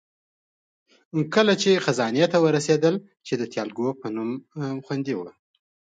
کله 1.35 1.53
چې 1.61 1.81
خزانې 1.85 2.25
ته 2.33 2.37
ورسېدل، 2.45 2.95
چې 3.27 3.33
د 3.37 3.43
تیالکو 3.53 3.87
په 4.01 4.07
نوم 4.15 4.31
خوندي 4.85 5.13
وه. 5.17 5.31